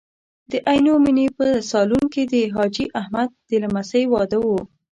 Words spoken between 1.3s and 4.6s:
په سالون کې د حاجي احمد د لمسۍ واده و.